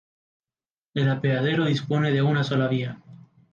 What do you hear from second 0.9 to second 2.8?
El apeadero dispone de una sola